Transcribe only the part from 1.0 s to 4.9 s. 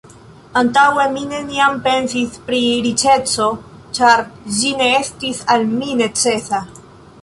mi neniam pensis pri riĉeco, ĉar ĝi